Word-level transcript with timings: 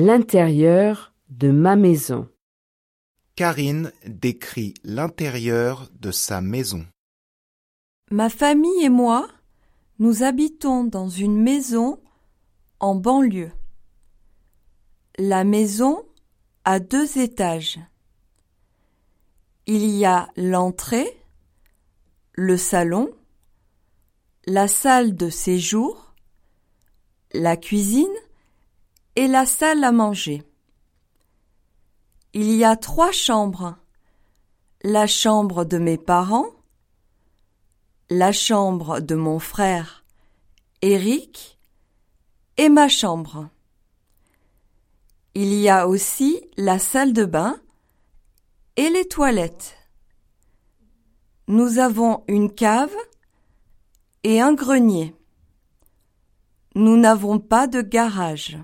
l'intérieur 0.00 1.12
de 1.28 1.50
ma 1.50 1.74
maison. 1.74 2.28
Karine 3.34 3.90
décrit 4.06 4.74
l'intérieur 4.84 5.90
de 5.98 6.12
sa 6.12 6.40
maison. 6.40 6.86
Ma 8.12 8.28
famille 8.28 8.84
et 8.84 8.90
moi, 8.90 9.26
nous 9.98 10.22
habitons 10.22 10.84
dans 10.84 11.08
une 11.08 11.42
maison 11.42 12.00
en 12.78 12.94
banlieue. 12.94 13.50
La 15.18 15.42
maison 15.42 16.06
a 16.64 16.78
deux 16.78 17.18
étages. 17.18 17.80
Il 19.66 19.84
y 19.84 20.04
a 20.04 20.28
l'entrée, 20.36 21.10
le 22.34 22.56
salon, 22.56 23.10
la 24.46 24.68
salle 24.68 25.16
de 25.16 25.28
séjour, 25.28 26.14
la 27.32 27.56
cuisine 27.56 28.06
et 29.18 29.26
la 29.26 29.46
salle 29.46 29.82
à 29.82 29.90
manger. 29.90 30.44
Il 32.34 32.54
y 32.54 32.62
a 32.62 32.76
trois 32.76 33.10
chambres. 33.10 33.76
La 34.84 35.08
chambre 35.08 35.64
de 35.64 35.76
mes 35.76 35.98
parents, 35.98 36.50
la 38.10 38.30
chambre 38.30 39.00
de 39.00 39.16
mon 39.16 39.40
frère 39.40 40.04
Eric 40.82 41.58
et 42.58 42.68
ma 42.68 42.86
chambre. 42.86 43.48
Il 45.34 45.52
y 45.52 45.68
a 45.68 45.88
aussi 45.88 46.40
la 46.56 46.78
salle 46.78 47.12
de 47.12 47.24
bain 47.24 47.60
et 48.76 48.88
les 48.88 49.08
toilettes. 49.08 49.76
Nous 51.48 51.80
avons 51.80 52.22
une 52.28 52.54
cave 52.54 52.94
et 54.22 54.40
un 54.40 54.54
grenier. 54.54 55.12
Nous 56.76 56.96
n'avons 56.96 57.40
pas 57.40 57.66
de 57.66 57.82
garage. 57.82 58.56